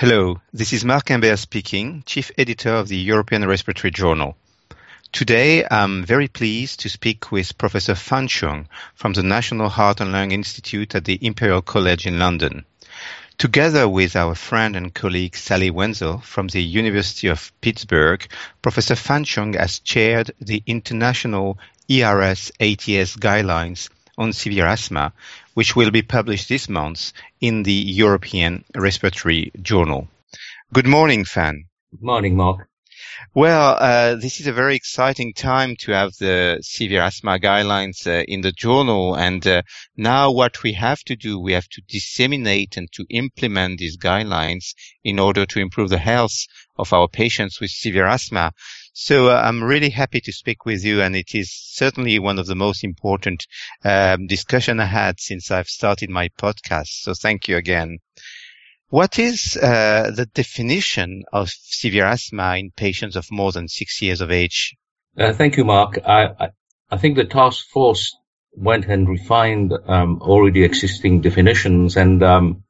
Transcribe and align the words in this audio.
Hello, 0.00 0.40
this 0.52 0.72
is 0.72 0.84
Marc 0.84 1.08
Humbert 1.08 1.40
speaking, 1.40 2.04
Chief 2.06 2.30
Editor 2.38 2.70
of 2.70 2.86
the 2.86 2.96
European 2.96 3.44
Respiratory 3.44 3.90
Journal. 3.90 4.36
Today, 5.10 5.66
I'm 5.68 6.04
very 6.04 6.28
pleased 6.28 6.78
to 6.78 6.88
speak 6.88 7.32
with 7.32 7.58
Professor 7.58 7.96
Fan 7.96 8.28
Chung 8.28 8.68
from 8.94 9.12
the 9.14 9.24
National 9.24 9.68
Heart 9.68 10.00
and 10.00 10.12
Lung 10.12 10.30
Institute 10.30 10.94
at 10.94 11.04
the 11.04 11.18
Imperial 11.20 11.62
College 11.62 12.06
in 12.06 12.20
London. 12.20 12.64
Together 13.38 13.88
with 13.88 14.14
our 14.14 14.36
friend 14.36 14.76
and 14.76 14.94
colleague 14.94 15.34
Sally 15.34 15.70
Wenzel 15.72 16.18
from 16.18 16.46
the 16.46 16.62
University 16.62 17.26
of 17.26 17.50
Pittsburgh, 17.60 18.24
Professor 18.62 18.94
Fan 18.94 19.24
Chung 19.24 19.54
has 19.54 19.80
chaired 19.80 20.30
the 20.40 20.62
International 20.64 21.58
ERS 21.90 22.52
ATS 22.60 23.16
guidelines 23.16 23.88
on 24.18 24.34
severe 24.34 24.66
asthma, 24.66 25.14
which 25.54 25.74
will 25.74 25.90
be 25.90 26.02
published 26.02 26.48
this 26.48 26.68
month 26.68 27.12
in 27.40 27.62
the 27.62 27.72
European 27.72 28.64
Respiratory 28.74 29.52
Journal. 29.62 30.08
Good 30.72 30.86
morning, 30.86 31.24
Fan. 31.24 31.64
Good 31.92 32.02
morning, 32.02 32.36
Mark. 32.36 32.68
Well, 33.34 33.76
uh, 33.78 34.16
this 34.16 34.40
is 34.40 34.46
a 34.46 34.52
very 34.52 34.74
exciting 34.74 35.32
time 35.32 35.76
to 35.80 35.92
have 35.92 36.12
the 36.18 36.58
severe 36.62 37.02
asthma 37.02 37.38
guidelines 37.38 38.06
uh, 38.06 38.24
in 38.26 38.40
the 38.40 38.52
journal. 38.52 39.14
And 39.14 39.46
uh, 39.46 39.62
now 39.96 40.30
what 40.32 40.62
we 40.62 40.72
have 40.72 41.00
to 41.04 41.16
do, 41.16 41.38
we 41.38 41.52
have 41.52 41.68
to 41.68 41.82
disseminate 41.88 42.76
and 42.76 42.90
to 42.92 43.06
implement 43.08 43.78
these 43.78 43.96
guidelines 43.96 44.74
in 45.04 45.18
order 45.18 45.46
to 45.46 45.60
improve 45.60 45.90
the 45.90 45.98
health 45.98 46.46
of 46.76 46.92
our 46.92 47.08
patients 47.08 47.60
with 47.60 47.70
severe 47.70 48.06
asthma. 48.06 48.52
So 49.00 49.28
uh, 49.28 49.40
I'm 49.44 49.62
really 49.62 49.90
happy 49.90 50.20
to 50.22 50.32
speak 50.32 50.66
with 50.66 50.84
you, 50.84 51.02
and 51.02 51.14
it 51.14 51.32
is 51.32 51.52
certainly 51.52 52.18
one 52.18 52.40
of 52.40 52.46
the 52.46 52.56
most 52.56 52.82
important 52.82 53.46
um, 53.84 54.26
discussion 54.26 54.80
I 54.80 54.86
had 54.86 55.20
since 55.20 55.52
I've 55.52 55.68
started 55.68 56.10
my 56.10 56.30
podcast. 56.30 56.88
So 56.88 57.14
thank 57.14 57.46
you 57.46 57.56
again. 57.56 57.98
What 58.88 59.20
is 59.20 59.56
uh, 59.56 60.10
the 60.12 60.26
definition 60.26 61.22
of 61.32 61.48
severe 61.48 62.06
asthma 62.06 62.56
in 62.56 62.72
patients 62.72 63.14
of 63.14 63.30
more 63.30 63.52
than 63.52 63.68
six 63.68 64.02
years 64.02 64.20
of 64.20 64.32
age? 64.32 64.74
Uh, 65.16 65.32
thank 65.32 65.56
you, 65.56 65.64
Mark. 65.64 66.00
I, 66.04 66.30
I, 66.40 66.48
I, 66.90 66.96
think 66.96 67.14
the 67.14 67.24
task 67.24 67.68
force 67.68 68.16
went 68.56 68.86
and 68.86 69.08
refined 69.08 69.74
um, 69.86 70.20
already 70.20 70.64
existing 70.64 71.20
definitions, 71.20 71.96
and 71.96 72.20
um, 72.24 72.64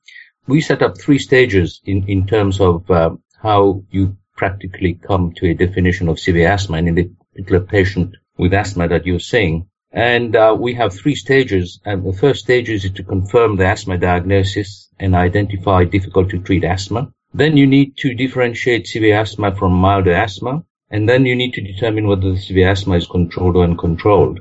we 0.47 0.61
set 0.61 0.83
up 0.83 1.01
three 1.01 1.19
stages 1.19 1.81
in, 1.87 2.07
in 2.07 2.27
terms 2.27 2.61
of 2.61 2.91
uh, 2.91 3.17
how 3.43 3.83
you 3.91 4.19
practically 4.39 4.95
come 4.95 5.33
to 5.37 5.51
a 5.51 5.55
definition 5.55 6.09
of 6.09 6.19
severe 6.19 6.49
asthma 6.49 6.79
in 6.79 6.95
the 6.95 7.11
particular 7.33 7.61
patient 7.61 8.15
with 8.39 8.55
asthma 8.55 8.89
that 8.89 9.05
you're 9.05 9.29
seeing. 9.33 9.69
And 9.91 10.37
uh, 10.37 10.57
we 10.59 10.75
have 10.75 10.95
three 10.95 11.15
stages. 11.15 11.81
And 11.85 12.05
the 12.05 12.13
first 12.13 12.41
stage 12.41 12.69
is 12.69 12.91
to 12.91 13.03
confirm 13.03 13.57
the 13.57 13.67
asthma 13.67 13.99
diagnosis 13.99 14.89
and 14.99 15.15
identify 15.15 15.85
difficult 15.85 16.31
to 16.31 16.41
treat 16.41 16.65
asthma. 16.65 17.13
Then 17.35 17.57
you 17.57 17.67
need 17.67 17.97
to 17.99 18.15
differentiate 18.15 18.87
severe 18.87 19.21
asthma 19.21 19.55
from 19.57 19.73
milder 19.73 20.15
asthma. 20.15 20.65
And 20.91 21.09
then 21.09 21.27
you 21.27 21.37
need 21.37 21.53
to 21.55 21.61
determine 21.61 22.07
whether 22.07 22.33
the 22.33 22.41
severe 22.41 22.71
asthma 22.71 22.97
is 22.97 23.07
controlled 23.07 23.57
or 23.57 23.65
uncontrolled. 23.65 24.41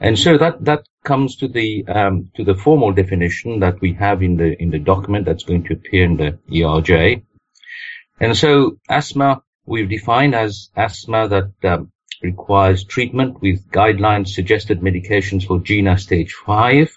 And 0.00 0.18
so 0.18 0.38
that, 0.38 0.64
that 0.64 0.84
comes 1.04 1.36
to 1.36 1.48
the, 1.48 1.84
um, 1.86 2.30
to 2.36 2.44
the 2.44 2.54
formal 2.54 2.92
definition 2.92 3.60
that 3.60 3.80
we 3.80 3.92
have 3.94 4.22
in 4.22 4.36
the, 4.36 4.60
in 4.60 4.70
the 4.70 4.78
document 4.78 5.26
that's 5.26 5.44
going 5.44 5.64
to 5.64 5.74
appear 5.74 6.04
in 6.04 6.16
the 6.16 6.38
ERJ. 6.50 7.22
And 8.22 8.36
so 8.36 8.78
asthma 8.88 9.42
we've 9.66 9.88
defined 9.88 10.36
as 10.36 10.70
asthma 10.76 11.26
that 11.26 11.50
um, 11.64 11.90
requires 12.22 12.84
treatment 12.84 13.42
with 13.42 13.68
guidelines 13.72 14.28
suggested 14.28 14.80
medications 14.80 15.44
for 15.44 15.58
GINA 15.58 15.98
stage 15.98 16.32
5, 16.32 16.96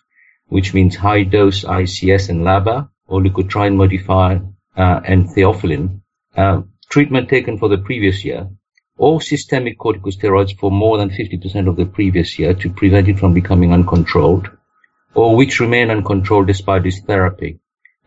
which 0.50 0.76
means 0.76 0.96
high 0.96 1.24
dose 1.24 1.64
ICS 1.64 2.30
and 2.30 2.42
LABA 2.42 2.90
or 3.08 3.22
leukotriene 3.22 3.76
modifier 3.76 4.46
uh, 4.78 5.00
and 5.04 5.28
theophylline. 5.28 6.02
Uh, 6.38 6.62
treatment 6.92 7.28
taken 7.28 7.58
for 7.58 7.70
the 7.70 7.80
previous 7.80 8.24
year 8.24 8.48
or 8.96 9.20
systemic 9.20 9.80
corticosteroids 9.80 10.56
for 10.60 10.70
more 10.70 11.00
than 11.00 11.10
50% 11.10 11.68
of 11.68 11.76
the 11.76 11.88
previous 11.88 12.38
year 12.38 12.54
to 12.54 12.70
prevent 12.70 13.08
it 13.08 13.18
from 13.18 13.34
becoming 13.34 13.74
uncontrolled 13.74 14.48
or 15.16 15.36
which 15.36 15.60
remain 15.60 15.90
uncontrolled 15.90 16.46
despite 16.46 16.84
this 16.84 17.00
therapy. 17.00 17.58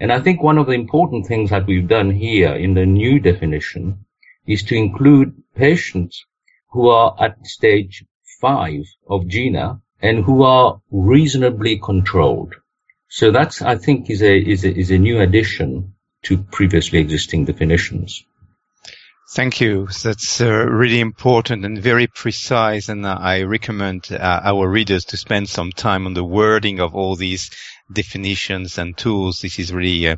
And 0.00 0.12
I 0.12 0.20
think 0.20 0.42
one 0.42 0.58
of 0.58 0.66
the 0.66 0.72
important 0.72 1.26
things 1.26 1.50
that 1.50 1.66
we've 1.66 1.88
done 1.88 2.10
here 2.10 2.54
in 2.54 2.74
the 2.74 2.86
new 2.86 3.18
definition 3.18 4.04
is 4.46 4.62
to 4.64 4.76
include 4.76 5.42
patients 5.54 6.24
who 6.70 6.88
are 6.88 7.16
at 7.18 7.46
stage 7.46 8.04
five 8.40 8.84
of 9.08 9.26
GINA 9.28 9.80
and 10.00 10.24
who 10.24 10.42
are 10.42 10.80
reasonably 10.90 11.78
controlled. 11.78 12.54
So 13.08 13.32
that's, 13.32 13.62
I 13.62 13.76
think, 13.76 14.10
is 14.10 14.22
a, 14.22 14.38
is 14.38 14.64
a, 14.64 14.72
is 14.72 14.90
a 14.90 14.98
new 14.98 15.20
addition 15.20 15.94
to 16.22 16.38
previously 16.38 16.98
existing 16.98 17.46
definitions. 17.46 18.24
Thank 19.30 19.60
you. 19.60 19.88
That's 20.02 20.40
uh, 20.40 20.48
really 20.48 21.00
important 21.00 21.64
and 21.64 21.78
very 21.78 22.06
precise. 22.06 22.88
And 22.88 23.06
I 23.06 23.42
recommend 23.42 24.08
uh, 24.10 24.40
our 24.42 24.66
readers 24.68 25.06
to 25.06 25.16
spend 25.16 25.48
some 25.48 25.70
time 25.70 26.06
on 26.06 26.14
the 26.14 26.24
wording 26.24 26.80
of 26.80 26.94
all 26.94 27.14
these 27.14 27.50
definitions 27.92 28.78
and 28.78 28.96
tools. 28.96 29.40
This 29.40 29.58
is 29.58 29.72
really 29.72 30.08
uh, 30.08 30.16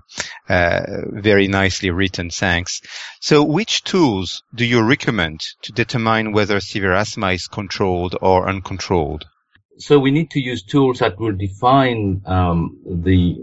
uh, 0.48 0.80
very 1.10 1.48
nicely 1.48 1.90
written. 1.90 2.30
Thanks. 2.30 2.80
So 3.20 3.44
which 3.44 3.84
tools 3.84 4.42
do 4.54 4.64
you 4.64 4.82
recommend 4.82 5.40
to 5.62 5.72
determine 5.72 6.32
whether 6.32 6.60
severe 6.60 6.94
asthma 6.94 7.32
is 7.32 7.46
controlled 7.46 8.16
or 8.20 8.48
uncontrolled? 8.48 9.24
So 9.78 9.98
we 9.98 10.10
need 10.10 10.30
to 10.32 10.40
use 10.40 10.62
tools 10.62 10.98
that 10.98 11.18
will 11.18 11.36
define 11.36 12.22
um, 12.26 12.78
the 12.84 13.36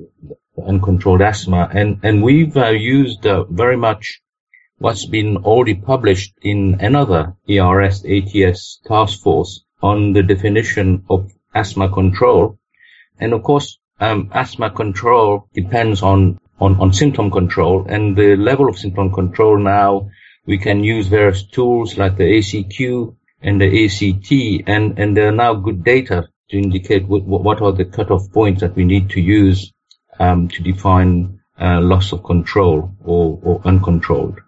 uncontrolled 0.63 1.21
asthma. 1.21 1.69
And, 1.71 1.99
and 2.03 2.21
we've 2.21 2.55
uh, 2.55 2.69
used 2.69 3.25
very 3.49 3.77
much 3.77 4.21
what's 4.77 5.05
been 5.05 5.37
already 5.37 5.75
published 5.75 6.33
in 6.41 6.77
another 6.79 7.35
ERS 7.49 8.05
ATS 8.05 8.79
task 8.85 9.21
force 9.21 9.63
on 9.81 10.13
the 10.13 10.23
definition 10.23 11.03
of 11.09 11.31
asthma 11.53 11.89
control. 11.89 12.59
And 13.19 13.33
of 13.33 13.43
course, 13.43 13.79
um, 13.99 14.29
asthma 14.33 14.69
control 14.69 15.47
depends 15.53 16.01
on, 16.01 16.39
on, 16.59 16.79
on 16.79 16.93
symptom 16.93 17.31
control 17.31 17.85
and 17.87 18.15
the 18.15 18.35
level 18.35 18.69
of 18.69 18.77
symptom 18.77 19.11
control 19.11 19.57
now 19.57 20.09
we 20.45 20.57
can 20.57 20.83
use 20.83 21.07
various 21.07 21.43
tools 21.43 21.97
like 21.97 22.17
the 22.17 22.23
ACQ 22.23 23.15
and 23.41 23.61
the 23.61 23.85
ACT 23.85 24.67
and, 24.67 24.97
and 24.99 25.15
there 25.15 25.29
are 25.29 25.39
now 25.43 25.53
good 25.53 25.83
data 25.83 26.27
to 26.49 26.57
indicate 26.57 27.05
what, 27.07 27.23
what 27.23 27.61
are 27.61 27.73
the 27.73 27.85
cutoff 27.85 28.31
points 28.31 28.61
that 28.61 28.75
we 28.75 28.85
need 28.85 29.09
to 29.09 29.21
use 29.21 29.73
um, 30.19 30.47
to 30.47 30.63
define 30.63 31.39
uh, 31.59 31.81
loss 31.81 32.11
of 32.13 32.23
control 32.23 32.95
or, 33.03 33.39
or 33.43 33.61
uncontrolled. 33.65 34.39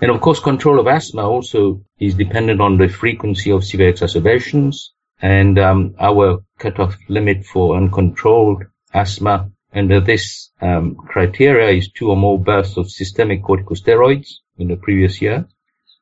And 0.00 0.10
of 0.10 0.20
course, 0.20 0.40
control 0.40 0.80
of 0.80 0.88
asthma 0.88 1.22
also 1.22 1.84
is 1.98 2.14
dependent 2.14 2.60
on 2.60 2.76
the 2.76 2.88
frequency 2.88 3.52
of 3.52 3.64
severe 3.64 3.90
exacerbations. 3.90 4.92
And 5.22 5.58
um, 5.58 5.94
our 5.98 6.44
cutoff 6.58 6.96
limit 7.08 7.46
for 7.46 7.76
uncontrolled 7.76 8.64
asthma 8.92 9.50
under 9.72 10.00
this 10.00 10.50
um, 10.60 10.96
criteria 10.96 11.70
is 11.70 11.90
two 11.90 12.10
or 12.10 12.16
more 12.16 12.38
bursts 12.38 12.76
of 12.76 12.90
systemic 12.90 13.42
corticosteroids 13.42 14.28
in 14.58 14.68
the 14.68 14.76
previous 14.76 15.22
year. 15.22 15.46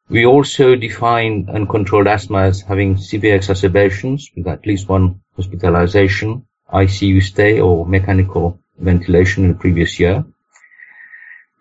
We 0.08 0.26
also 0.26 0.74
define 0.74 1.48
uncontrolled 1.48 2.08
asthma 2.08 2.44
as 2.44 2.62
having 2.62 2.96
severe 2.96 3.36
exacerbations 3.36 4.30
with 4.34 4.48
at 4.48 4.66
least 4.66 4.88
one 4.88 5.20
hospitalization, 5.36 6.46
ICU 6.72 7.22
stay, 7.22 7.60
or 7.60 7.86
mechanical 7.86 8.58
ventilation 8.76 9.44
in 9.44 9.52
the 9.52 9.58
previous 9.58 10.00
year. 10.00 10.24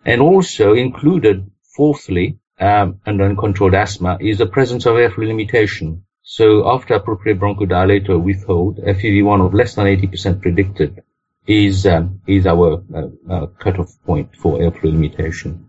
And 0.04 0.20
also 0.20 0.72
included 0.72 1.50
Fourthly, 1.76 2.38
um, 2.58 3.00
under 3.06 3.24
uncontrolled 3.24 3.74
asthma 3.74 4.18
is 4.20 4.38
the 4.38 4.46
presence 4.46 4.86
of 4.86 4.96
airflow 4.96 5.28
limitation. 5.28 6.04
So 6.22 6.70
after 6.70 6.94
appropriate 6.94 7.40
bronchodilator 7.40 8.22
withhold, 8.22 8.78
FEV1 8.78 9.46
of 9.46 9.54
less 9.54 9.74
than 9.74 9.86
80% 9.86 10.40
predicted 10.42 11.02
is 11.46 11.86
um, 11.86 12.20
is 12.26 12.46
our 12.46 12.82
uh, 12.94 13.08
uh, 13.28 13.46
cutoff 13.58 13.90
point 14.04 14.36
for 14.36 14.58
airflow 14.58 14.92
limitation. 14.92 15.66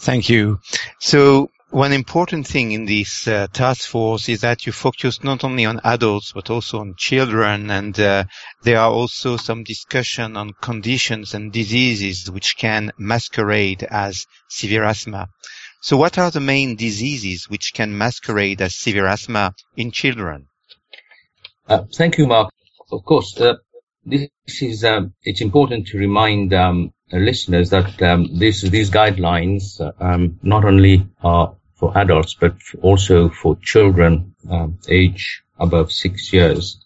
Thank 0.00 0.28
you. 0.30 0.60
So 0.98 1.50
one 1.70 1.92
important 1.92 2.48
thing 2.48 2.72
in 2.72 2.84
this 2.84 3.28
uh, 3.28 3.46
task 3.52 3.88
force 3.88 4.28
is 4.28 4.40
that 4.40 4.66
you 4.66 4.72
focus 4.72 5.22
not 5.22 5.44
only 5.44 5.66
on 5.66 5.80
adults 5.84 6.32
but 6.32 6.50
also 6.50 6.80
on 6.80 6.94
children, 6.96 7.70
and 7.70 7.98
uh, 8.00 8.24
there 8.62 8.80
are 8.80 8.90
also 8.90 9.36
some 9.36 9.62
discussion 9.62 10.36
on 10.36 10.52
conditions 10.60 11.34
and 11.34 11.52
diseases 11.52 12.28
which 12.28 12.56
can 12.56 12.92
masquerade 12.98 13.84
as 13.84 14.26
severe 14.48 14.82
asthma. 14.82 15.28
So, 15.82 15.96
what 15.96 16.18
are 16.18 16.30
the 16.30 16.40
main 16.40 16.76
diseases 16.76 17.48
which 17.48 17.72
can 17.72 17.96
masquerade 17.96 18.60
as 18.60 18.76
severe 18.76 19.06
asthma 19.06 19.54
in 19.76 19.90
children? 19.90 20.46
Uh, 21.66 21.84
thank 21.94 22.18
you, 22.18 22.26
Mark. 22.26 22.52
Of 22.92 23.04
course, 23.04 23.40
uh, 23.40 23.54
this 24.04 24.28
is 24.60 24.84
um, 24.84 25.14
it's 25.22 25.40
important 25.40 25.86
to 25.88 25.98
remind 25.98 26.52
um, 26.52 26.92
listeners 27.10 27.70
that 27.70 28.02
um, 28.02 28.38
this, 28.38 28.60
these 28.60 28.90
guidelines 28.90 29.80
uh, 29.80 29.92
um, 29.98 30.38
not 30.42 30.66
only 30.66 31.06
are 31.22 31.56
for 31.76 31.96
adults, 31.96 32.34
but 32.34 32.56
also 32.82 33.30
for 33.30 33.56
children 33.56 34.34
um, 34.50 34.78
age 34.86 35.42
above 35.58 35.92
six 35.92 36.30
years. 36.30 36.78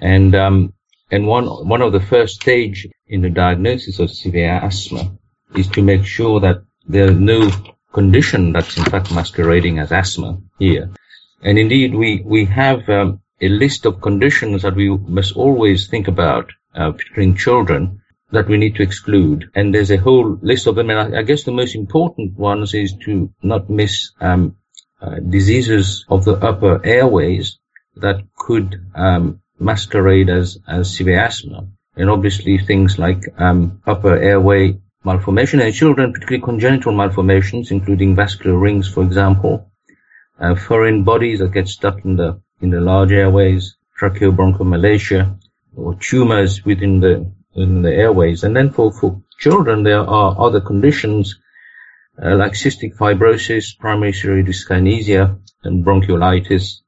And 0.00 0.34
um, 0.34 0.74
and 1.10 1.26
one 1.26 1.46
one 1.46 1.82
of 1.82 1.92
the 1.92 2.00
first 2.00 2.40
stage 2.40 2.88
in 3.06 3.22
the 3.22 3.30
diagnosis 3.30 4.00
of 4.00 4.10
severe 4.10 4.54
asthma 4.54 5.12
is 5.54 5.68
to 5.68 5.82
make 5.82 6.04
sure 6.04 6.40
that 6.40 6.62
there 6.88 7.08
are 7.08 7.14
no 7.14 7.50
condition 7.92 8.52
that's 8.52 8.76
in 8.76 8.84
fact 8.84 9.12
masquerading 9.12 9.78
as 9.78 9.92
asthma 9.92 10.38
here. 10.58 10.90
And 11.42 11.58
indeed, 11.58 11.94
we, 11.94 12.22
we 12.24 12.44
have 12.46 12.88
um, 12.88 13.20
a 13.40 13.48
list 13.48 13.86
of 13.86 14.00
conditions 14.00 14.62
that 14.62 14.74
we 14.74 14.88
must 14.88 15.36
always 15.36 15.88
think 15.88 16.08
about, 16.08 16.50
uh, 16.74 16.92
particularly 16.92 17.30
in 17.30 17.36
children, 17.36 18.02
that 18.30 18.48
we 18.48 18.58
need 18.58 18.76
to 18.76 18.82
exclude. 18.82 19.50
And 19.54 19.74
there's 19.74 19.90
a 19.90 19.96
whole 19.96 20.38
list 20.42 20.66
of 20.66 20.74
them. 20.74 20.90
And 20.90 21.14
I, 21.14 21.20
I 21.20 21.22
guess 21.22 21.44
the 21.44 21.52
most 21.52 21.74
important 21.74 22.36
ones 22.36 22.74
is 22.74 22.94
to 23.04 23.32
not 23.42 23.70
miss 23.70 24.10
um, 24.20 24.56
uh, 25.00 25.20
diseases 25.20 26.04
of 26.08 26.24
the 26.24 26.34
upper 26.34 26.84
airways 26.84 27.58
that 27.96 28.22
could 28.36 28.86
um, 28.94 29.40
masquerade 29.58 30.28
as, 30.28 30.58
as 30.66 30.96
severe 30.96 31.20
asthma. 31.20 31.68
And 31.96 32.10
obviously 32.10 32.58
things 32.58 32.98
like 32.98 33.22
um, 33.38 33.80
upper 33.86 34.16
airway 34.16 34.80
malformation 35.04 35.60
in 35.60 35.72
children, 35.72 36.12
particularly 36.12 36.42
congenital 36.42 36.92
malformations, 36.92 37.70
including 37.70 38.16
vascular 38.16 38.56
rings, 38.56 38.88
for 38.88 39.02
example, 39.02 39.70
uh, 40.40 40.54
foreign 40.54 41.04
bodies 41.04 41.38
that 41.38 41.52
get 41.52 41.68
stuck 41.68 42.04
in 42.04 42.16
the 42.16 42.40
in 42.60 42.70
the 42.70 42.80
large 42.80 43.12
airways, 43.12 43.76
tracheobronchomalacia, 44.00 45.38
or 45.76 45.94
tumors 45.94 46.64
within 46.64 47.00
the 47.00 47.30
in 47.54 47.82
the 47.82 47.92
airways. 47.92 48.44
And 48.44 48.56
then 48.56 48.70
for, 48.70 48.92
for 48.92 49.22
children, 49.38 49.82
there 49.82 50.00
are 50.00 50.40
other 50.40 50.60
conditions 50.60 51.38
uh, 52.22 52.36
like 52.36 52.52
cystic 52.52 52.96
fibrosis, 52.96 53.78
primary 53.78 54.12
ciliary 54.12 54.44
dyskinesia, 54.44 55.38
and 55.62 55.84
bronchiolitis 55.84 56.80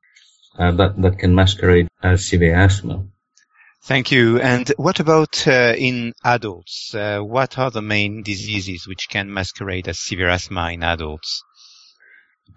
uh, 0.59 0.73
that, 0.73 1.01
that 1.01 1.19
can 1.19 1.35
masquerade 1.35 1.89
as 2.03 2.27
severe 2.27 2.55
asthma. 2.55 3.05
Thank 3.83 4.13
you. 4.13 4.39
And 4.41 4.69
what 4.77 5.01
about 5.01 5.49
uh, 5.49 5.75
in 5.77 6.13
adults? 6.23 6.95
Uh, 6.95 7.21
what 7.21 7.59
are 7.59 7.71
the 7.71 7.83
main 7.83 8.23
diseases 8.23 8.87
which 8.87 9.09
can 9.09 9.33
masquerade 9.33 9.89
as 9.89 9.99
severe 9.99 10.29
asthma 10.29 10.71
in 10.71 10.83
adults? 10.83 11.43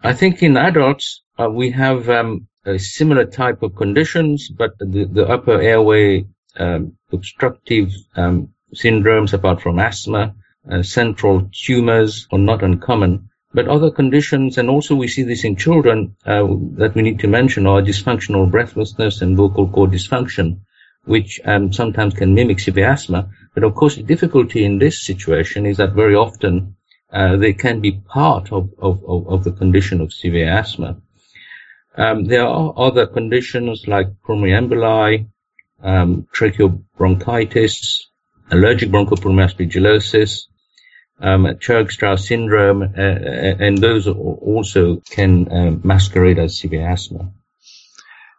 I 0.04 0.14
think 0.14 0.44
in 0.44 0.58
adults, 0.58 1.22
uh, 1.40 1.50
we 1.50 1.72
have 1.72 2.10
um, 2.10 2.48
a 2.66 2.78
similar 2.78 3.26
type 3.26 3.64
of 3.64 3.76
conditions, 3.76 4.50
but 4.50 4.78
the, 4.80 5.06
the 5.06 5.26
upper 5.26 5.62
airway 5.62 6.26
um, 6.58 6.98
obstructive 7.12 7.92
um, 8.16 8.54
syndromes, 8.76 9.34
apart 9.34 9.62
from 9.62 9.80
asthma, 9.80 10.36
uh, 10.70 10.84
central 10.84 11.50
tumors 11.54 12.28
are 12.32 12.40
not 12.40 12.64
uncommon. 12.64 13.30
But 13.54 13.68
other 13.68 13.92
conditions, 13.92 14.58
and 14.58 14.70
also 14.70 14.96
we 14.96 15.08
see 15.08 15.24
this 15.24 15.44
in 15.44 15.56
children 15.56 16.16
uh, 16.26 16.44
that 16.78 16.94
we 16.96 17.02
need 17.02 17.20
to 17.20 17.28
mention, 17.28 17.68
are 17.68 17.82
dysfunctional 17.82 18.50
breathlessness 18.50 19.22
and 19.22 19.38
vocal 19.38 19.70
cord 19.70 19.92
dysfunction, 19.92 20.62
which 21.06 21.40
um, 21.46 21.74
sometimes 21.74 22.14
can 22.14 22.34
mimic 22.34 22.60
severe 22.60 22.90
asthma. 22.90 23.30
But 23.54 23.64
of 23.64 23.76
course, 23.76 23.96
the 23.96 24.04
difficulty 24.04 24.64
in 24.64 24.80
this 24.80 25.04
situation 25.04 25.66
is 25.66 25.78
that 25.78 25.94
very 25.94 26.16
often 26.16 26.76
uh, 27.12 27.38
they 27.38 27.54
can 27.54 27.80
be 27.80 27.92
part 27.92 28.52
of, 28.52 28.72
of, 28.80 29.04
of, 29.06 29.44
the 29.44 29.52
condition 29.52 30.02
of 30.02 30.12
severe 30.12 30.50
asthma. 30.50 30.98
Um, 31.96 32.26
there 32.26 32.48
are 32.48 32.74
other 32.76 33.06
conditions 33.06 33.88
like 33.88 34.08
pulmonary 34.26 34.60
emboli, 34.60 35.28
um, 35.84 36.28
tracheobronchitis, 36.34 38.06
allergic 38.50 38.90
bronchopulmonary 38.90 39.46
aspergillosis, 39.46 40.48
um, 41.20 41.46
Churg-Strauss 41.46 42.28
syndrome, 42.28 42.82
uh, 42.82 43.02
uh 43.02 43.56
and 43.60 43.78
those 43.78 44.08
also 44.08 45.02
can 45.10 45.52
um, 45.52 45.82
masquerade 45.84 46.40
as 46.40 46.60
severe 46.60 46.88
asthma. 46.88 47.32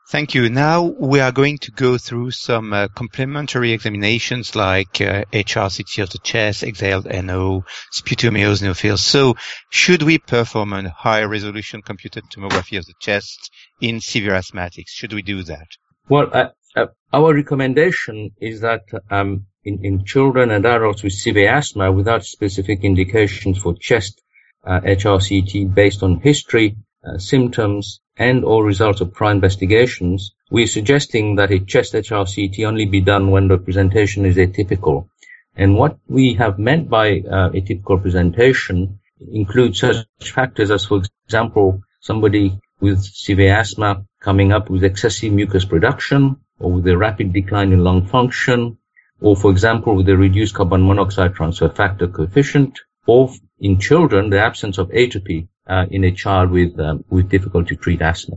Thank 0.07 0.35
you. 0.35 0.51
Now 0.51 0.83
we 0.83 1.21
are 1.21 1.33
going 1.33 1.59
to 1.59 1.71
go 1.71 1.97
through 1.97 2.33
some 2.33 2.75
uh, 2.75 2.89
complementary 2.89 3.73
examinations 3.73 4.55
like 4.55 5.01
uh, 5.01 5.25
HRCT 5.33 6.03
of 6.03 6.11
the 6.11 6.19
chest, 6.19 6.63
exhaled 6.63 7.07
NO, 7.07 7.65
sputum 7.91 8.35
eosinophils. 8.35 8.99
So 8.99 9.37
should 9.71 10.03
we 10.03 10.19
perform 10.19 10.75
a 10.75 10.91
high 10.91 11.23
resolution 11.23 11.81
computed 11.81 12.25
tomography 12.25 12.77
of 12.77 12.85
the 12.85 12.93
chest 13.01 13.51
in 13.81 14.01
severe 14.01 14.33
asthmatics? 14.33 14.89
Should 14.89 15.15
we 15.15 15.23
do 15.23 15.43
that? 15.45 15.69
Well, 16.07 16.29
uh, 16.33 16.49
uh, 16.77 16.87
our 17.13 17.33
recommendation 17.33 18.33
is 18.39 18.61
that 18.61 18.83
um, 19.11 19.47
in, 19.65 19.83
in, 19.83 20.05
children 20.05 20.51
and 20.51 20.67
adults 20.67 21.03
with 21.03 21.15
severe 21.15 21.49
asthma 21.49 21.91
without 21.91 22.25
specific 22.27 22.85
indications 22.85 23.57
for 23.57 23.75
chest 23.75 24.21
uh, 24.67 24.81
HRCT 24.81 25.73
based 25.73 26.03
on 26.03 26.21
history, 26.21 26.77
uh, 27.07 27.17
symptoms, 27.17 28.01
and 28.17 28.45
or 28.45 28.65
results 28.65 29.01
of 29.01 29.13
prior 29.13 29.33
investigations, 29.33 30.35
we're 30.51 30.67
suggesting 30.67 31.37
that 31.37 31.51
a 31.51 31.59
chest 31.59 31.95
HRCT 31.95 32.65
only 32.65 32.87
be 32.87 33.01
done 33.01 33.31
when 33.31 33.49
the 33.49 33.59
presentation 33.59 34.25
is 34.25 34.37
atypical. 34.37 35.09
And 35.57 35.77
what 35.77 35.99
we 36.09 36.35
have 36.35 36.59
meant 36.59 36.89
by 36.89 37.21
uh, 37.21 37.51
atypical 37.51 38.01
presentation 38.01 39.01
includes 39.33 39.81
such 39.81 40.07
factors 40.21 40.71
as, 40.71 40.85
for 40.85 41.03
example, 41.27 41.83
somebody 42.01 42.59
with 42.81 43.03
severe 43.03 43.55
asthma 43.55 44.05
coming 44.21 44.53
up 44.53 44.69
with 44.71 44.85
excessive 44.85 45.33
mucus 45.33 45.65
production, 45.65 46.37
or 46.59 46.73
with 46.73 46.87
a 46.87 46.97
rapid 46.97 47.33
decline 47.33 47.73
in 47.73 47.83
lung 47.83 48.07
function, 48.07 48.79
or 49.21 49.37
for 49.37 49.51
example, 49.51 49.97
with 49.97 50.09
a 50.09 50.17
reduced 50.17 50.55
carbon 50.55 50.87
monoxide 50.87 51.35
transfer 51.35 51.69
factor 51.69 52.09
coefficient, 52.09 52.79
or 53.07 53.31
in 53.59 53.79
children, 53.79 54.31
the 54.31 54.41
absence 54.41 54.79
of 54.79 54.89
atopy 54.91 55.49
uh, 55.67 55.87
in 55.91 56.05
a 56.05 56.13
child 56.13 56.51
with 56.51 56.79
um, 56.79 57.05
with 57.09 57.29
difficult 57.29 57.69
to 57.69 57.77
treat 57.77 58.03
asthma. 58.03 58.37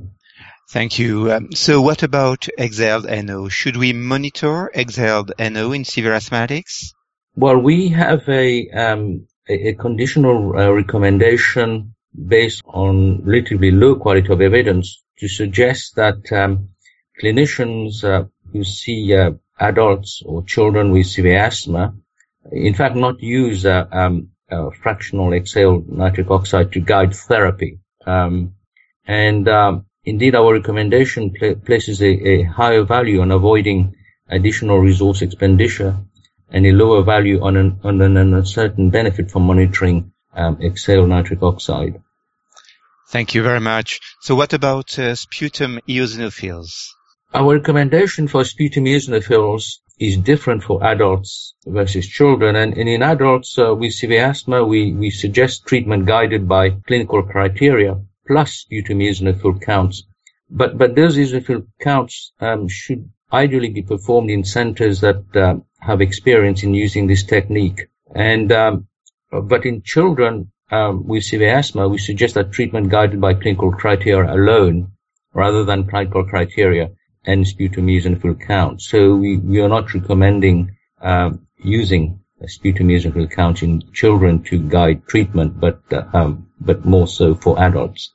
Thank 0.70 1.00
you. 1.00 1.32
Um, 1.32 1.54
so 1.54 1.82
what 1.82 2.04
about 2.04 2.48
exhaled 2.58 3.06
NO? 3.06 3.48
Should 3.48 3.78
we 3.78 3.94
monitor 3.94 4.70
exhaled 4.76 5.32
NO 5.40 5.72
in 5.72 5.86
severe 5.86 6.12
asthmatics? 6.12 6.94
Well, 7.36 7.58
we 7.58 7.90
have 7.90 8.28
a, 8.28 8.70
um, 8.72 9.28
a, 9.48 9.70
a, 9.70 9.74
conditional 9.76 10.58
uh, 10.58 10.72
recommendation 10.72 11.96
based 12.14 12.64
on 12.66 13.24
relatively 13.24 13.72
low 13.72 13.96
quality 13.96 14.34
of 14.34 14.42
evidence 14.42 15.04
to 15.20 15.28
suggest 15.30 15.96
that 15.96 16.32
um, 16.34 16.70
clinicians 17.22 18.04
uh, 18.04 18.26
who 18.52 18.64
see 18.64 19.16
uh, 19.16 19.32
adults 19.60 20.22
or 20.26 20.44
children 20.44 20.92
with 20.92 21.08
severe 21.08 21.38
asthma, 21.38 21.94
in 22.52 22.74
fact, 22.74 22.96
not 22.96 23.22
use 23.22 23.66
uh, 23.66 23.86
um, 23.92 24.30
fractional 24.82 25.34
exhaled 25.34 25.90
nitric 25.90 26.30
oxide 26.32 26.72
to 26.72 26.80
guide 26.80 27.14
therapy. 27.16 27.80
Um, 28.06 28.54
and 29.06 29.48
um, 29.48 29.86
indeed, 30.06 30.36
our 30.36 30.54
recommendation 30.54 31.32
pl- 31.32 31.56
places 31.56 32.02
a, 32.02 32.08
a, 32.08 32.44
higher 32.44 32.84
value 32.84 33.22
on 33.22 33.32
avoiding 33.32 33.96
additional 34.30 34.80
resource 34.80 35.22
expenditure 35.22 35.98
and 36.50 36.66
a 36.66 36.72
lower 36.72 37.04
value 37.04 37.42
on 37.44 37.58
an, 37.58 37.80
on 37.84 38.02
an 38.02 38.18
uncertain 38.18 38.90
benefit 38.90 39.32
from 39.32 39.44
monitoring 39.44 40.12
um, 40.34 40.62
exhaled 40.62 41.10
nitric 41.10 41.44
oxide. 41.44 42.02
Thank 43.10 43.36
you 43.36 43.44
very 43.44 43.62
much. 43.62 44.00
So 44.22 44.36
what 44.36 44.54
about 44.54 45.00
uh, 45.00 45.16
sputum 45.16 45.80
eosinophils? 45.88 46.90
Our 47.34 47.56
recommendation 47.56 48.28
for 48.28 48.44
sputum 48.44 48.86
eosinophils 48.86 49.80
is 50.00 50.18
different 50.18 50.64
for 50.64 50.84
adults 50.84 51.56
versus 51.66 52.08
children. 52.08 52.56
And, 52.56 52.78
and 52.78 52.88
in 52.88 53.02
adults 53.02 53.58
uh, 53.58 53.74
with 53.74 53.94
severe 53.94 54.26
asthma, 54.26 54.64
we, 54.64 54.94
we 54.94 55.10
suggest 55.10 55.66
treatment 55.66 56.06
guided 56.06 56.48
by 56.48 56.72
clinical 56.72 57.24
criteria 57.24 58.00
plus 58.28 58.66
eosinophil 58.72 59.62
counts. 59.62 60.04
But, 60.50 60.78
but 60.78 60.96
those 60.96 61.18
eosinophil 61.18 61.68
counts 61.80 62.32
um, 62.40 62.68
should 62.68 63.10
ideally 63.32 63.70
be 63.70 63.82
performed 63.82 64.30
in 64.30 64.44
centers 64.44 65.02
that 65.02 65.24
uh, 65.36 65.56
have 65.80 66.02
experience 66.02 66.64
in 66.64 66.74
using 66.74 67.08
this 67.08 67.24
technique. 67.24 67.88
And 68.16 68.52
um, 68.52 68.88
but 69.30 69.66
in 69.66 69.82
children 69.82 70.52
um, 70.72 71.08
with 71.08 71.24
severe 71.24 71.54
asthma, 71.56 71.88
we 71.88 71.98
suggest 71.98 72.36
that 72.36 72.52
treatment 72.52 72.90
guided 72.90 73.20
by 73.20 73.34
clinical 73.34 73.72
criteria 73.72 74.34
alone, 74.34 74.92
rather 75.34 75.66
than 75.66 75.90
clinical 75.90 76.26
criteria 76.26 76.92
and 77.28 77.48
sputum 77.48 77.88
eosinophil 77.88 78.40
count. 78.48 78.82
So 78.82 79.16
we, 79.16 79.38
we 79.38 79.62
are 79.62 79.70
not 79.70 79.94
recommending 79.94 80.78
uh, 81.02 81.32
using 81.58 82.22
sputum 82.46 82.88
eosinophil 82.88 83.30
count 83.30 83.62
in 83.62 83.84
children 83.94 84.44
to 84.44 84.58
guide 84.58 85.06
treatment, 85.08 85.60
but 85.60 85.82
uh, 85.92 86.04
um, 86.14 86.48
but 86.60 86.86
more 86.86 87.08
so 87.08 87.36
for 87.36 87.60
adults. 87.62 88.14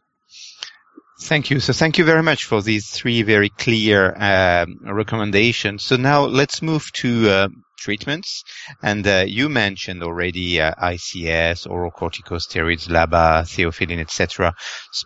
Thank 1.20 1.50
you. 1.50 1.60
So 1.60 1.72
thank 1.72 1.98
you 1.98 2.04
very 2.04 2.22
much 2.22 2.46
for 2.46 2.62
these 2.62 2.90
three 2.90 3.22
very 3.22 3.48
clear 3.48 4.12
um, 4.16 4.80
recommendations. 4.82 5.84
So 5.84 5.96
now 5.96 6.24
let's 6.24 6.62
move 6.62 6.90
to 6.94 7.30
uh, 7.30 7.48
treatments. 7.82 8.44
And 8.82 9.06
uh, 9.06 9.24
you 9.26 9.48
mentioned 9.48 10.02
already 10.02 10.60
uh, 10.60 10.74
ICS, 10.74 11.68
oral 11.68 11.90
corticosteroids, 11.90 12.88
LABA, 12.88 13.42
theophylline, 13.42 14.00
etc. 14.00 14.54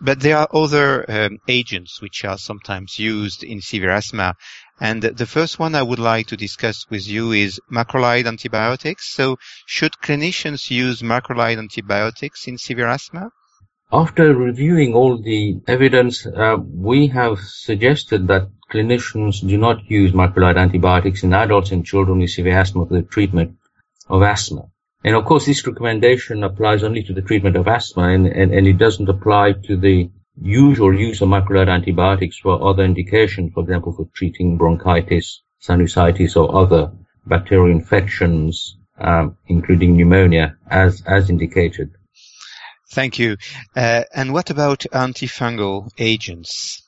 But 0.01 0.21
there 0.21 0.37
are 0.39 0.49
other 0.53 1.11
um, 1.11 1.39
agents 1.49 2.01
which 2.01 2.25
are 2.25 2.39
sometimes 2.39 2.99
used 2.99 3.43
in 3.43 3.61
severe 3.61 3.91
asthma. 3.91 4.35
And 4.79 5.03
the 5.03 5.27
first 5.27 5.59
one 5.59 5.75
I 5.75 5.83
would 5.83 5.99
like 5.99 6.27
to 6.27 6.37
discuss 6.37 6.85
with 6.91 7.09
you 7.09 7.33
is 7.33 7.61
macrolide 7.73 8.27
antibiotics. 8.27 9.15
So 9.15 9.39
should 9.65 9.93
clinicians 10.03 10.71
use 10.71 11.01
macrolide 11.01 11.59
antibiotics 11.59 12.47
in 12.47 12.59
severe 12.59 12.89
asthma? 12.89 13.31
After 13.97 14.35
reviewing 14.35 14.93
all 14.93 15.17
the 15.17 15.63
evidence, 15.67 16.27
uh, 16.27 16.59
we 16.61 17.07
have 17.07 17.39
suggested 17.39 18.29
that 18.29 18.51
clinicians 18.71 19.41
do 19.41 19.57
not 19.57 19.91
use 19.91 20.13
macrolide 20.13 20.59
antibiotics 20.59 21.23
in 21.23 21.33
adults 21.33 21.71
and 21.71 21.83
children 21.83 22.19
with 22.19 22.29
severe 22.29 22.59
asthma 22.59 22.85
for 22.85 22.93
the 22.93 23.09
treatment 23.15 23.57
of 24.07 24.21
asthma. 24.23 24.65
And 25.03 25.17
of 25.17 25.25
course, 25.25 25.47
this 25.47 25.67
recommendation 25.67 26.45
applies 26.45 26.85
only 26.85 27.05
to 27.05 27.15
the 27.15 27.23
treatment 27.23 27.57
of 27.57 27.67
asthma 27.69 28.09
and, 28.09 28.27
and, 28.27 28.53
and 28.53 28.67
it 28.67 28.77
doesn't 28.77 29.09
apply 29.09 29.55
to 29.65 29.79
the 29.79 30.11
usual 30.43 30.95
use 30.95 31.23
of 31.23 31.31
macrolide 31.31 31.71
antibiotics 31.71 32.37
for 32.37 32.69
other 32.69 32.85
indications, 32.85 33.55
for 33.55 33.63
example, 33.63 33.95
for 33.95 34.07
treating 34.13 34.59
bronchitis, 34.59 35.41
sinusitis, 35.63 36.37
or 36.37 36.55
other 36.55 36.93
bacterial 37.25 37.75
infections, 37.75 38.77
um, 38.99 39.39
including 39.47 39.97
pneumonia, 39.97 40.59
as, 40.71 41.03
as 41.07 41.31
indicated. 41.31 41.96
Thank 42.91 43.19
you. 43.19 43.37
Uh, 43.75 44.03
and 44.15 44.33
what 44.33 44.51
about 44.51 44.81
antifungal 44.93 45.91
agents? 45.99 46.83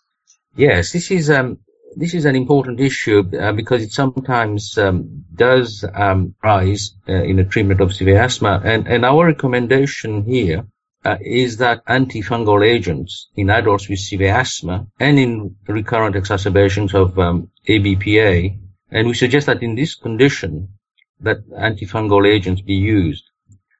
Yes, 0.57 0.93
this 0.93 1.11
is 1.11 1.31
um, 1.31 1.59
this 1.97 2.15
is 2.15 2.25
an 2.25 2.37
important 2.37 2.81
issue 2.81 3.25
uh, 3.39 3.53
because 3.53 3.83
it 3.83 3.93
sometimes 3.93 4.79
um, 4.79 5.25
does 5.35 5.85
um, 5.95 6.35
rise 6.43 6.95
uh, 7.09 7.13
in 7.13 7.37
the 7.37 7.45
treatment 7.45 7.81
of 7.81 7.95
severe 7.95 8.21
asthma, 8.21 8.61
and, 8.65 8.87
and 8.87 9.05
our 9.05 9.27
recommendation 9.27 10.25
here 10.25 10.67
uh, 11.05 11.17
is 11.21 11.57
that 11.59 11.85
antifungal 11.87 12.67
agents 12.67 13.29
in 13.37 13.51
adults 13.51 13.89
with 13.89 13.99
severe 13.99 14.35
asthma 14.35 14.87
and 15.01 15.19
in 15.19 15.57
recurrent 15.67 16.17
exacerbations 16.17 16.95
of 16.95 17.19
um, 17.19 17.51
ABPA, 17.69 18.59
and 18.91 19.09
we 19.09 19.15
suggest 19.15 19.47
that 19.47 19.63
in 19.63 19.75
this 19.75 19.95
condition 19.95 20.69
that 21.21 21.39
antifungal 21.51 22.27
agents 22.29 22.63
be 22.63 22.75
used. 22.75 23.25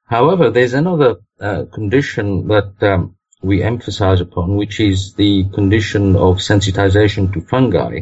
However, 0.05 0.49
there's 0.49 0.73
another 0.73 1.17
uh, 1.41 1.65
condition 1.71 2.47
that 2.47 2.73
um, 2.81 3.15
we 3.41 3.63
emphasize 3.63 4.21
upon, 4.21 4.55
which 4.55 4.79
is 4.79 5.13
the 5.13 5.45
condition 5.53 6.15
of 6.15 6.37
sensitization 6.37 7.33
to 7.33 7.41
fungi, 7.41 8.01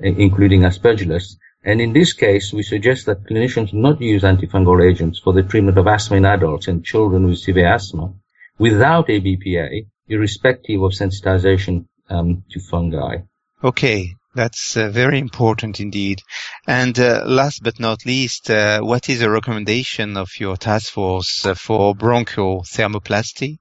including 0.00 0.62
aspergillus. 0.62 1.36
And 1.64 1.80
in 1.80 1.92
this 1.92 2.12
case, 2.12 2.52
we 2.52 2.62
suggest 2.62 3.06
that 3.06 3.24
clinicians 3.24 3.72
not 3.72 4.00
use 4.00 4.22
antifungal 4.22 4.88
agents 4.88 5.18
for 5.18 5.32
the 5.32 5.42
treatment 5.42 5.76
of 5.76 5.86
asthma 5.86 6.16
in 6.16 6.24
adults 6.24 6.68
and 6.68 6.84
children 6.84 7.26
with 7.26 7.38
severe 7.38 7.66
asthma 7.66 8.14
without 8.58 9.08
ABPA, 9.08 9.86
irrespective 10.08 10.82
of 10.82 10.92
sensitization 10.92 11.86
um, 12.08 12.44
to 12.50 12.60
fungi. 12.60 13.18
Okay, 13.62 14.14
that's 14.38 14.76
uh, 14.76 14.88
very 14.88 15.18
important 15.18 15.80
indeed. 15.80 16.22
And 16.66 16.96
uh, 16.98 17.24
last 17.26 17.62
but 17.64 17.80
not 17.80 18.06
least, 18.06 18.48
uh, 18.50 18.80
what 18.80 19.08
is 19.08 19.20
a 19.20 19.30
recommendation 19.30 20.16
of 20.16 20.28
your 20.38 20.56
task 20.56 20.92
force 20.92 21.44
uh, 21.44 21.54
for 21.54 21.94
bronchial 21.94 22.62
thermoplasty? 22.62 23.58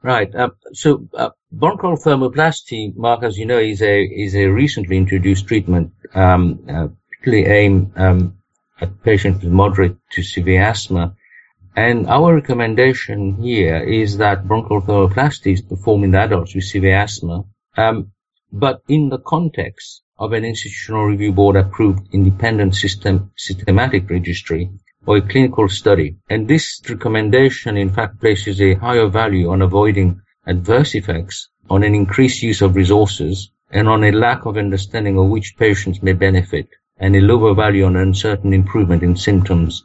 Right. 0.00 0.32
Uh, 0.32 0.50
so 0.72 1.08
uh, 1.14 1.30
bronchial 1.50 1.96
thermoplasty, 1.96 2.94
Mark, 2.94 3.24
as 3.24 3.36
you 3.36 3.46
know, 3.46 3.58
is 3.58 3.82
a 3.82 4.04
is 4.04 4.36
a 4.36 4.46
recently 4.46 4.96
introduced 4.96 5.48
treatment, 5.48 5.92
um, 6.14 6.60
uh, 6.70 6.88
particularly 7.10 7.46
aimed 7.60 7.92
um, 7.96 8.38
at 8.80 9.02
patients 9.02 9.42
with 9.42 9.52
moderate 9.52 9.96
to 10.12 10.22
severe 10.22 10.62
asthma. 10.62 11.16
And 11.74 12.06
our 12.06 12.34
recommendation 12.34 13.42
here 13.42 13.78
is 13.82 14.18
that 14.18 14.46
bronchial 14.46 14.80
thermoplasty 14.82 15.54
is 15.54 15.62
performed 15.62 16.04
in 16.04 16.14
adults 16.14 16.54
with 16.54 16.64
severe 16.64 16.98
asthma, 16.98 17.44
um, 17.76 18.12
but 18.52 18.82
in 18.88 19.08
the 19.08 19.18
context 19.18 20.02
of 20.18 20.32
an 20.32 20.44
institutional 20.44 21.04
review 21.04 21.32
board 21.32 21.56
approved 21.56 22.08
independent 22.12 22.74
system 22.74 23.30
systematic 23.36 24.10
registry 24.10 24.70
or 25.06 25.18
a 25.18 25.22
clinical 25.22 25.68
study. 25.68 26.16
And 26.28 26.48
this 26.48 26.80
recommendation, 26.88 27.76
in 27.76 27.90
fact, 27.90 28.20
places 28.20 28.60
a 28.60 28.74
higher 28.74 29.08
value 29.08 29.50
on 29.50 29.62
avoiding 29.62 30.20
adverse 30.46 30.94
effects, 30.94 31.48
on 31.70 31.82
an 31.82 31.94
increased 31.94 32.42
use 32.42 32.62
of 32.62 32.76
resources, 32.76 33.50
and 33.70 33.88
on 33.88 34.04
a 34.04 34.12
lack 34.12 34.44
of 34.44 34.56
understanding 34.56 35.18
of 35.18 35.28
which 35.28 35.56
patients 35.56 36.02
may 36.02 36.12
benefit, 36.12 36.68
and 36.98 37.14
a 37.14 37.20
lower 37.20 37.54
value 37.54 37.84
on 37.84 37.96
uncertain 37.96 38.52
improvement 38.52 39.02
in 39.02 39.16
symptoms 39.16 39.84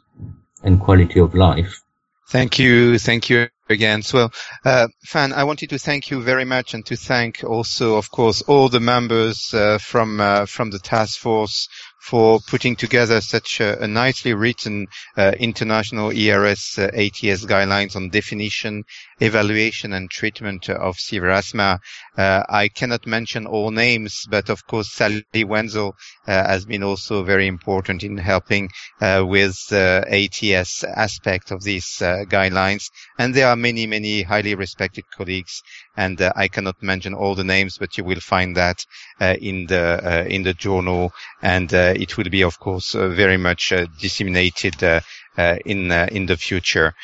and 0.62 0.80
quality 0.80 1.20
of 1.20 1.34
life. 1.34 1.82
Thank 2.28 2.58
you. 2.58 2.98
Thank 2.98 3.30
you 3.30 3.48
again. 3.68 4.02
So, 4.02 4.30
uh, 4.64 4.88
Fan, 5.04 5.32
I 5.32 5.44
wanted 5.44 5.70
to 5.70 5.78
thank 5.78 6.10
you 6.10 6.22
very 6.22 6.44
much 6.44 6.74
and 6.74 6.84
to 6.86 6.96
thank 6.96 7.42
also, 7.44 7.96
of 7.96 8.10
course, 8.10 8.42
all 8.42 8.68
the 8.68 8.80
members 8.80 9.52
uh, 9.54 9.78
from 9.78 10.20
uh, 10.20 10.46
from 10.46 10.70
the 10.70 10.78
task 10.78 11.18
force 11.18 11.68
for 12.04 12.38
putting 12.40 12.76
together 12.76 13.20
such 13.22 13.60
a, 13.60 13.82
a 13.82 13.88
nicely 13.88 14.34
written 14.34 14.86
uh, 15.16 15.32
international 15.38 16.12
ERS 16.12 16.78
uh, 16.78 16.90
ATS 16.92 17.46
guidelines 17.46 17.96
on 17.96 18.10
definition, 18.10 18.84
evaluation, 19.20 19.94
and 19.94 20.10
treatment 20.10 20.68
of 20.68 20.96
severe 20.98 21.30
asthma. 21.30 21.80
Uh, 22.18 22.42
I 22.48 22.68
cannot 22.68 23.06
mention 23.06 23.46
all 23.46 23.70
names, 23.70 24.24
but 24.28 24.50
of 24.50 24.66
course, 24.66 24.92
Sally 24.92 25.44
Wenzel 25.44 25.96
uh, 26.26 26.46
has 26.46 26.66
been 26.66 26.82
also 26.82 27.24
very 27.24 27.46
important 27.46 28.04
in 28.04 28.18
helping 28.18 28.68
uh, 29.00 29.24
with 29.26 29.56
the 29.70 30.04
ATS 30.06 30.84
aspect 30.84 31.50
of 31.50 31.62
these 31.62 32.02
uh, 32.02 32.24
guidelines. 32.28 32.84
And 33.18 33.34
there 33.34 33.48
are 33.48 33.56
many, 33.56 33.86
many 33.86 34.22
highly 34.22 34.54
respected 34.54 35.04
colleagues 35.10 35.62
and 35.96 36.20
uh, 36.20 36.32
I 36.34 36.48
cannot 36.48 36.82
mention 36.82 37.14
all 37.14 37.34
the 37.34 37.44
names, 37.44 37.78
but 37.78 37.96
you 37.96 38.04
will 38.04 38.20
find 38.20 38.56
that 38.56 38.84
uh, 39.20 39.36
in 39.40 39.66
the 39.66 40.00
uh, 40.02 40.24
in 40.24 40.42
the 40.42 40.54
journal, 40.54 41.12
and 41.42 41.72
uh, 41.72 41.93
it 41.94 42.16
will 42.16 42.30
be, 42.30 42.42
of 42.42 42.58
course, 42.58 42.94
uh, 42.94 43.08
very 43.08 43.36
much 43.36 43.72
uh, 43.72 43.86
disseminated 44.00 44.82
uh, 44.82 45.00
uh, 45.36 45.56
in 45.64 45.90
uh, 45.90 46.06
in 46.10 46.26
the 46.26 46.36
future. 46.36 46.94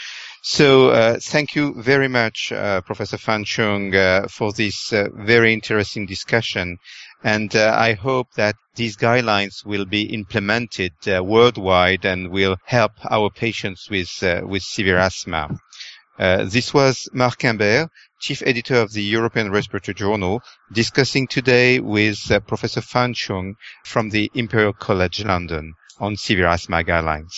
So 0.42 1.18
thank 1.20 1.54
you 1.54 1.74
very 1.82 2.08
much, 2.08 2.50
Professor 2.86 3.18
Fan 3.18 3.44
Chung, 3.44 3.92
for 4.28 4.52
this 4.52 4.90
very 4.90 5.52
interesting 5.52 6.06
discussion. 6.06 6.78
And 7.22 7.54
I 7.54 7.92
hope 7.92 8.28
that 8.36 8.54
these 8.74 8.96
guidelines 8.96 9.66
will 9.66 9.84
be 9.84 10.14
implemented 10.14 10.92
worldwide 11.06 12.06
and 12.06 12.30
will 12.30 12.56
help 12.64 12.92
our 13.10 13.28
patients 13.28 13.90
with 13.90 14.08
with 14.22 14.62
severe 14.62 14.96
asthma. 14.96 15.50
Uh, 16.20 16.44
this 16.44 16.74
was 16.74 17.08
Marc 17.14 17.40
Humbert, 17.40 17.88
chief 18.20 18.42
editor 18.44 18.74
of 18.74 18.92
the 18.92 19.02
European 19.02 19.50
Respiratory 19.50 19.94
Journal, 19.94 20.42
discussing 20.70 21.26
today 21.26 21.80
with 21.80 22.30
uh, 22.30 22.40
Professor 22.40 22.82
Fan 22.82 23.14
Chung 23.14 23.54
from 23.86 24.10
the 24.10 24.30
Imperial 24.34 24.74
College 24.74 25.24
London 25.24 25.72
on 25.98 26.16
severe 26.16 26.48
asthma 26.48 26.84
guidelines. 26.84 27.32